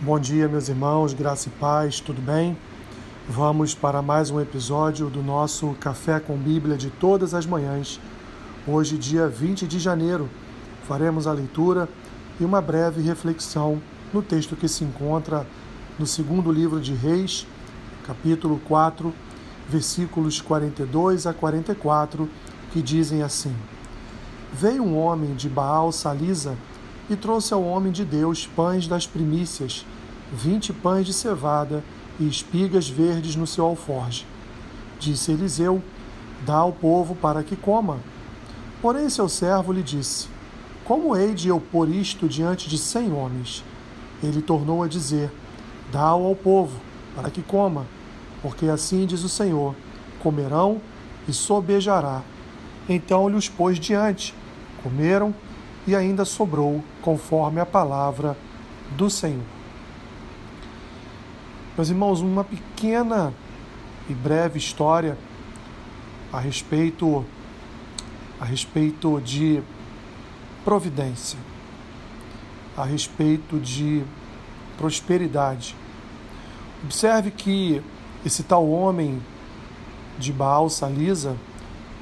Bom 0.00 0.16
dia, 0.16 0.46
meus 0.46 0.68
irmãos, 0.68 1.12
graça 1.12 1.48
e 1.48 1.50
paz, 1.58 1.98
tudo 1.98 2.22
bem? 2.22 2.56
Vamos 3.28 3.74
para 3.74 4.00
mais 4.00 4.30
um 4.30 4.40
episódio 4.40 5.10
do 5.10 5.24
nosso 5.24 5.74
Café 5.80 6.20
com 6.20 6.36
Bíblia 6.36 6.76
de 6.76 6.88
todas 6.88 7.34
as 7.34 7.44
manhãs. 7.44 7.98
Hoje, 8.64 8.96
dia 8.96 9.26
20 9.26 9.66
de 9.66 9.80
janeiro, 9.80 10.30
faremos 10.86 11.26
a 11.26 11.32
leitura 11.32 11.88
e 12.38 12.44
uma 12.44 12.60
breve 12.62 13.02
reflexão 13.02 13.82
no 14.14 14.22
texto 14.22 14.54
que 14.54 14.68
se 14.68 14.84
encontra 14.84 15.44
no 15.98 16.06
segundo 16.06 16.52
livro 16.52 16.80
de 16.80 16.94
Reis, 16.94 17.44
capítulo 18.06 18.60
4, 18.68 19.12
versículos 19.68 20.40
42 20.40 21.26
a 21.26 21.34
44, 21.34 22.28
que 22.72 22.80
dizem 22.80 23.24
assim: 23.24 23.52
Veio 24.52 24.84
um 24.84 24.96
homem 24.96 25.34
de 25.34 25.48
Baal 25.48 25.90
Salisa 25.90 26.56
e 27.10 27.16
trouxe 27.16 27.54
ao 27.54 27.62
homem 27.62 27.92
de 27.92 28.04
Deus 28.04 28.46
pães 28.46 28.86
das 28.86 29.06
primícias, 29.06 29.84
vinte 30.32 30.72
pães 30.72 31.06
de 31.06 31.12
cevada 31.12 31.82
e 32.20 32.28
espigas 32.28 32.88
verdes 32.88 33.34
no 33.36 33.46
seu 33.46 33.64
alforge. 33.64 34.26
Disse 34.98 35.32
Eliseu: 35.32 35.82
Dá 36.44 36.56
ao 36.56 36.72
povo 36.72 37.14
para 37.14 37.42
que 37.42 37.56
coma. 37.56 37.98
Porém, 38.82 39.08
seu 39.08 39.28
servo 39.28 39.72
lhe 39.72 39.82
disse: 39.82 40.28
Como 40.84 41.16
hei 41.16 41.34
de 41.34 41.48
eu 41.48 41.60
pôr 41.60 41.88
isto 41.88 42.28
diante 42.28 42.68
de 42.68 42.76
cem 42.76 43.12
homens? 43.12 43.64
Ele 44.22 44.42
tornou 44.42 44.82
a 44.82 44.88
dizer: 44.88 45.30
Dá-o 45.90 46.26
ao 46.26 46.34
povo, 46.34 46.78
para 47.14 47.30
que 47.30 47.42
coma, 47.42 47.86
porque 48.42 48.66
assim 48.66 49.06
diz 49.06 49.22
o 49.24 49.28
Senhor: 49.28 49.74
comerão 50.20 50.80
e 51.26 51.32
sobejará. 51.32 52.22
Então 52.88 53.28
lhe 53.28 53.36
os 53.36 53.48
pôs 53.48 53.78
diante, 53.78 54.34
comeram 54.82 55.34
e 55.88 55.96
ainda 55.96 56.26
sobrou, 56.26 56.84
conforme 57.00 57.62
a 57.62 57.64
palavra 57.64 58.36
do 58.94 59.08
Senhor. 59.08 59.42
Meus 61.74 61.88
irmãos, 61.88 62.20
uma 62.20 62.44
pequena 62.44 63.32
e 64.06 64.12
breve 64.12 64.58
história 64.58 65.16
a 66.30 66.38
respeito 66.38 67.24
a 68.38 68.44
respeito 68.44 69.18
de 69.22 69.62
providência, 70.62 71.38
a 72.76 72.84
respeito 72.84 73.58
de 73.58 74.04
prosperidade. 74.76 75.74
Observe 76.84 77.30
que 77.30 77.82
esse 78.26 78.42
tal 78.42 78.68
homem 78.68 79.22
de 80.18 80.34
Baal 80.34 80.68
Salisa 80.68 81.34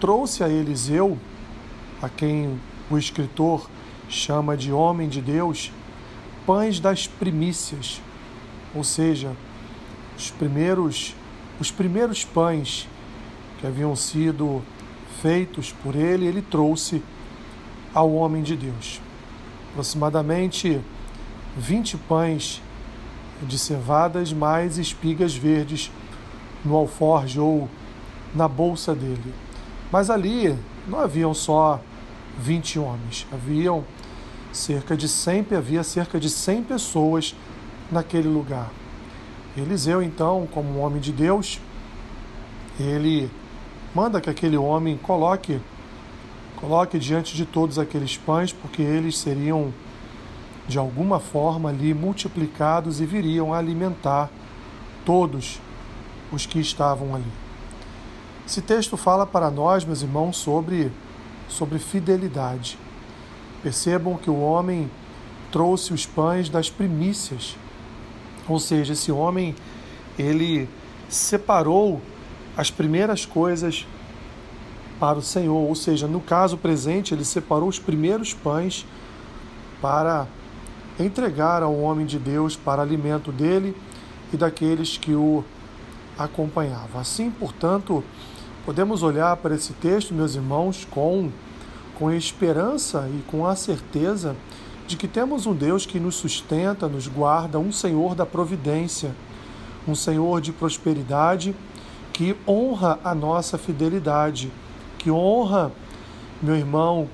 trouxe 0.00 0.44
a 0.44 0.48
Eliseu, 0.48 1.18
a 2.00 2.08
quem 2.08 2.60
o 2.94 2.98
escritor 2.98 3.68
chama 4.08 4.56
de 4.56 4.72
homem 4.72 5.08
de 5.08 5.20
Deus, 5.20 5.72
pães 6.46 6.80
das 6.80 7.06
primícias, 7.06 8.00
ou 8.74 8.84
seja, 8.84 9.32
os 10.16 10.30
primeiros 10.30 11.14
os 11.60 11.70
primeiros 11.70 12.24
pães 12.24 12.88
que 13.60 13.66
haviam 13.66 13.94
sido 13.94 14.62
feitos 15.20 15.70
por 15.70 15.94
ele, 15.94 16.26
ele 16.26 16.42
trouxe 16.42 17.00
ao 17.94 18.12
homem 18.12 18.42
de 18.42 18.56
Deus. 18.56 19.00
Aproximadamente 19.70 20.80
20 21.56 21.96
pães 21.98 22.60
de 23.42 23.56
cevadas 23.56 24.32
mais 24.32 24.76
espigas 24.78 25.36
verdes 25.36 25.90
no 26.64 26.74
alforje 26.74 27.38
ou 27.38 27.68
na 28.34 28.48
bolsa 28.48 28.94
dele. 28.94 29.32
Mas 29.92 30.10
ali 30.10 30.58
não 30.88 30.98
haviam 30.98 31.32
só 31.32 31.80
20 32.38 32.78
homens. 32.78 33.26
Haviam 33.32 33.84
cerca 34.52 34.96
de 34.96 35.08
100, 35.08 35.46
havia 35.56 35.82
cerca 35.82 36.20
de 36.20 36.28
100 36.28 36.64
pessoas 36.64 37.34
naquele 37.90 38.28
lugar. 38.28 38.70
Eliseu, 39.56 40.02
então, 40.02 40.48
como 40.50 40.68
um 40.70 40.80
homem 40.80 41.00
de 41.00 41.12
Deus, 41.12 41.60
ele 42.80 43.30
manda 43.94 44.20
que 44.20 44.30
aquele 44.30 44.56
homem 44.56 44.96
coloque 44.96 45.60
coloque 46.56 46.96
diante 46.96 47.36
de 47.36 47.44
todos 47.44 47.76
aqueles 47.76 48.16
pães, 48.16 48.52
porque 48.52 48.82
eles 48.82 49.18
seriam 49.18 49.74
de 50.68 50.78
alguma 50.78 51.18
forma 51.18 51.68
ali 51.68 51.92
multiplicados 51.92 53.00
e 53.00 53.04
viriam 53.04 53.52
a 53.52 53.58
alimentar 53.58 54.30
todos 55.04 55.60
os 56.30 56.46
que 56.46 56.60
estavam 56.60 57.16
ali. 57.16 57.32
Esse 58.46 58.62
texto 58.62 58.96
fala 58.96 59.26
para 59.26 59.50
nós, 59.50 59.84
meus 59.84 60.02
irmãos, 60.02 60.36
sobre 60.36 60.92
sobre 61.52 61.78
fidelidade. 61.78 62.78
Percebam 63.62 64.16
que 64.16 64.30
o 64.30 64.40
homem 64.40 64.90
trouxe 65.50 65.92
os 65.92 66.06
pães 66.06 66.48
das 66.48 66.70
primícias. 66.70 67.56
Ou 68.48 68.58
seja, 68.58 68.94
esse 68.94 69.12
homem 69.12 69.54
ele 70.18 70.68
separou 71.08 72.00
as 72.56 72.70
primeiras 72.70 73.24
coisas 73.24 73.86
para 74.98 75.18
o 75.18 75.22
Senhor, 75.22 75.68
ou 75.68 75.74
seja, 75.74 76.06
no 76.06 76.20
caso 76.20 76.56
presente, 76.56 77.12
ele 77.12 77.24
separou 77.24 77.68
os 77.68 77.78
primeiros 77.78 78.32
pães 78.32 78.86
para 79.80 80.26
entregar 80.98 81.62
ao 81.62 81.76
homem 81.76 82.06
de 82.06 82.18
Deus 82.18 82.56
para 82.56 82.82
alimento 82.82 83.32
dele 83.32 83.76
e 84.32 84.36
daqueles 84.36 84.96
que 84.96 85.12
o 85.14 85.44
acompanhavam. 86.18 87.00
Assim, 87.00 87.30
portanto, 87.30 88.04
Podemos 88.64 89.02
olhar 89.02 89.36
para 89.38 89.56
esse 89.56 89.72
texto, 89.72 90.14
meus 90.14 90.36
irmãos, 90.36 90.86
com, 90.88 91.30
com 91.96 92.06
a 92.06 92.14
esperança 92.14 93.10
e 93.12 93.20
com 93.28 93.44
a 93.44 93.56
certeza 93.56 94.36
de 94.86 94.96
que 94.96 95.08
temos 95.08 95.46
um 95.46 95.52
Deus 95.52 95.84
que 95.84 95.98
nos 95.98 96.14
sustenta, 96.14 96.86
nos 96.86 97.08
guarda, 97.08 97.58
um 97.58 97.72
Senhor 97.72 98.14
da 98.14 98.24
providência, 98.24 99.16
um 99.86 99.96
Senhor 99.96 100.40
de 100.40 100.52
prosperidade 100.52 101.56
que 102.12 102.36
honra 102.46 103.00
a 103.02 103.12
nossa 103.16 103.58
fidelidade, 103.58 104.52
que 104.96 105.10
honra, 105.10 105.72
meu 106.40 106.54
irmão 106.54 107.08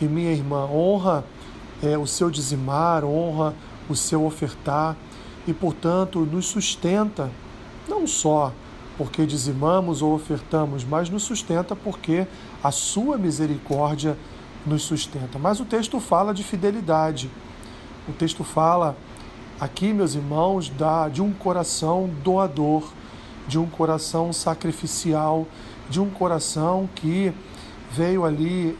e 0.00 0.06
minha 0.06 0.32
irmã, 0.32 0.64
honra 0.64 1.26
é, 1.82 1.98
o 1.98 2.06
seu 2.06 2.30
dizimar, 2.30 3.04
honra 3.04 3.54
o 3.86 3.94
seu 3.94 4.24
ofertar 4.24 4.96
e, 5.46 5.52
portanto, 5.52 6.20
nos 6.20 6.46
sustenta 6.46 7.30
não 7.86 8.06
só 8.06 8.50
porque 8.96 9.26
dizimamos 9.26 10.02
ou 10.02 10.14
ofertamos, 10.14 10.84
mas 10.84 11.10
nos 11.10 11.22
sustenta 11.22 11.76
porque 11.76 12.26
a 12.62 12.70
sua 12.70 13.18
misericórdia 13.18 14.16
nos 14.66 14.82
sustenta. 14.82 15.38
Mas 15.38 15.60
o 15.60 15.64
texto 15.64 16.00
fala 16.00 16.32
de 16.32 16.42
fidelidade. 16.42 17.30
O 18.08 18.12
texto 18.12 18.42
fala 18.42 18.96
aqui, 19.60 19.92
meus 19.92 20.14
irmãos, 20.14 20.68
da, 20.70 21.08
de 21.08 21.22
um 21.22 21.32
coração 21.32 22.10
doador, 22.22 22.92
de 23.46 23.58
um 23.58 23.66
coração 23.66 24.32
sacrificial, 24.32 25.46
de 25.88 26.00
um 26.00 26.10
coração 26.10 26.88
que 26.94 27.32
veio 27.90 28.24
ali 28.24 28.76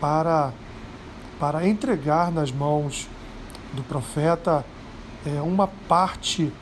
para, 0.00 0.52
para 1.38 1.68
entregar 1.68 2.32
nas 2.32 2.50
mãos 2.50 3.08
do 3.74 3.82
profeta 3.82 4.64
é, 5.26 5.40
uma 5.42 5.66
parte 5.66 6.52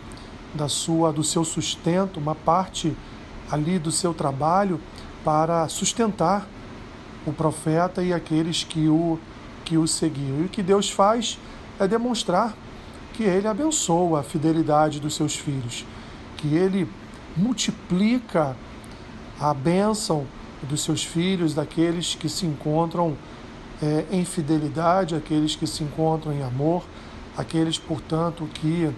da 0.58 0.68
sua 0.68 1.12
do 1.12 1.24
seu 1.24 1.44
sustento, 1.44 2.18
uma 2.18 2.34
parte 2.34 2.94
ali 3.50 3.78
do 3.78 3.90
seu 3.90 4.12
trabalho 4.12 4.78
para 5.24 5.66
sustentar 5.68 6.46
o 7.26 7.32
profeta 7.32 8.02
e 8.02 8.12
aqueles 8.12 8.64
que 8.64 8.88
o 8.88 9.18
que 9.64 9.78
o 9.78 9.86
seguiam. 9.86 10.40
E 10.40 10.44
o 10.44 10.48
que 10.48 10.62
Deus 10.62 10.90
faz 10.90 11.38
é 11.78 11.86
demonstrar 11.86 12.54
que 13.12 13.22
ele 13.22 13.46
abençoa 13.46 14.20
a 14.20 14.22
fidelidade 14.22 15.00
dos 15.00 15.14
seus 15.14 15.34
filhos, 15.34 15.84
que 16.36 16.54
ele 16.54 16.88
multiplica 17.36 18.56
a 19.40 19.52
bênção 19.52 20.26
dos 20.62 20.82
seus 20.82 21.04
filhos, 21.04 21.54
daqueles 21.54 22.14
que 22.14 22.28
se 22.28 22.46
encontram 22.46 23.16
é, 23.82 24.04
em 24.10 24.24
fidelidade, 24.24 25.14
aqueles 25.14 25.54
que 25.54 25.66
se 25.66 25.84
encontram 25.84 26.32
em 26.32 26.42
amor, 26.42 26.84
aqueles, 27.36 27.78
portanto, 27.78 28.48
que 28.54 28.90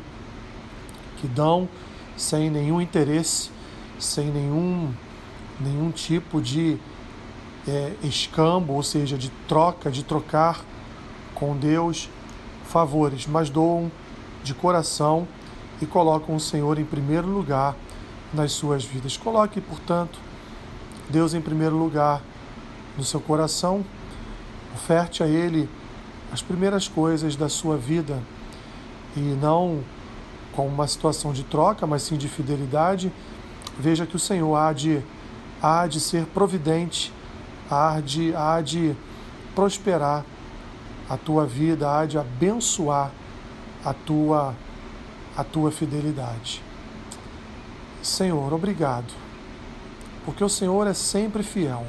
que 1.20 1.28
dão 1.28 1.68
sem 2.16 2.50
nenhum 2.50 2.80
interesse, 2.80 3.50
sem 3.98 4.26
nenhum, 4.26 4.92
nenhum 5.60 5.90
tipo 5.90 6.40
de 6.40 6.78
é, 7.66 7.94
escambo, 8.02 8.74
ou 8.74 8.82
seja, 8.82 9.16
de 9.16 9.30
troca, 9.48 9.90
de 9.90 10.02
trocar 10.02 10.64
com 11.34 11.56
Deus 11.56 12.08
favores, 12.64 13.26
mas 13.26 13.50
doam 13.50 13.90
de 14.42 14.54
coração 14.54 15.26
e 15.80 15.86
colocam 15.86 16.36
o 16.36 16.40
Senhor 16.40 16.78
em 16.78 16.84
primeiro 16.84 17.26
lugar 17.26 17.74
nas 18.32 18.52
suas 18.52 18.84
vidas. 18.84 19.16
Coloque, 19.16 19.60
portanto, 19.60 20.18
Deus 21.08 21.34
em 21.34 21.40
primeiro 21.40 21.76
lugar 21.76 22.22
no 22.96 23.04
seu 23.04 23.20
coração, 23.20 23.84
oferte 24.74 25.22
a 25.22 25.26
Ele 25.26 25.68
as 26.32 26.42
primeiras 26.42 26.86
coisas 26.86 27.34
da 27.34 27.48
sua 27.48 27.76
vida 27.76 28.18
e 29.16 29.20
não 29.20 29.80
com 30.60 30.66
uma 30.66 30.86
situação 30.86 31.32
de 31.32 31.42
troca, 31.42 31.86
mas 31.86 32.02
sim 32.02 32.18
de 32.18 32.28
fidelidade, 32.28 33.10
veja 33.78 34.04
que 34.04 34.14
o 34.14 34.18
Senhor 34.18 34.54
há 34.54 34.74
de, 34.74 35.02
há 35.62 35.86
de 35.86 35.98
ser 35.98 36.26
providente, 36.26 37.10
há 37.70 37.98
de, 38.04 38.34
há 38.36 38.60
de 38.60 38.94
prosperar 39.54 40.22
a 41.08 41.16
tua 41.16 41.46
vida, 41.46 41.90
há 41.90 42.04
de 42.04 42.18
abençoar 42.18 43.10
a 43.82 43.94
tua, 43.94 44.54
a 45.34 45.42
tua 45.42 45.70
fidelidade. 45.70 46.62
Senhor, 48.02 48.52
obrigado, 48.52 49.14
porque 50.26 50.44
o 50.44 50.48
Senhor 50.48 50.86
é 50.86 50.92
sempre 50.92 51.42
fiel. 51.42 51.86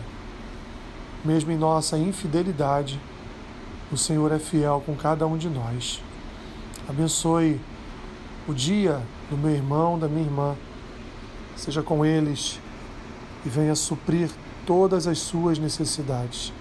Mesmo 1.25 1.51
em 1.51 1.57
nossa 1.57 1.97
infidelidade, 1.97 3.01
o 3.91 3.97
Senhor 3.97 4.31
é 4.31 4.39
fiel 4.39 4.81
com 4.85 4.95
cada 4.95 5.27
um 5.27 5.37
de 5.37 5.49
nós. 5.49 6.01
Abençoe 6.87 7.59
o 8.47 8.53
dia 8.53 9.01
do 9.29 9.37
meu 9.37 9.51
irmão, 9.51 9.97
da 9.97 10.07
minha 10.07 10.25
irmã. 10.25 10.55
Seja 11.55 11.81
com 11.81 12.05
eles 12.05 12.59
e 13.45 13.49
venha 13.49 13.75
suprir 13.75 14.29
todas 14.65 15.07
as 15.07 15.19
suas 15.19 15.59
necessidades. 15.59 16.53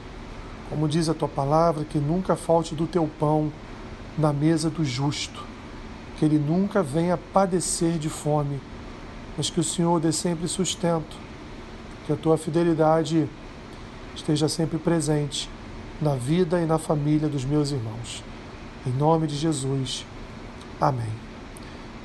Como 0.68 0.88
diz 0.88 1.08
a 1.08 1.14
tua 1.14 1.28
palavra, 1.28 1.84
que 1.84 1.98
nunca 1.98 2.36
falte 2.36 2.74
do 2.74 2.86
teu 2.86 3.08
pão 3.18 3.52
na 4.16 4.32
mesa 4.32 4.70
do 4.70 4.84
justo, 4.84 5.44
que 6.18 6.24
ele 6.24 6.38
nunca 6.38 6.82
venha 6.82 7.16
padecer 7.16 7.98
de 7.98 8.08
fome, 8.08 8.60
mas 9.36 9.50
que 9.50 9.60
o 9.60 9.64
Senhor 9.64 10.00
dê 10.00 10.12
sempre 10.12 10.46
sustento, 10.46 11.16
que 12.06 12.12
a 12.12 12.16
tua 12.16 12.36
fidelidade 12.36 13.28
esteja 14.14 14.48
sempre 14.48 14.78
presente 14.78 15.48
na 16.00 16.14
vida 16.14 16.60
e 16.60 16.66
na 16.66 16.78
família 16.78 17.28
dos 17.28 17.44
meus 17.44 17.70
irmãos. 17.70 18.22
Em 18.86 18.90
nome 18.90 19.26
de 19.26 19.36
Jesus. 19.36 20.06
Amém. 20.80 21.29